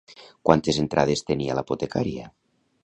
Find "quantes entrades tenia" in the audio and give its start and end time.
0.49-1.59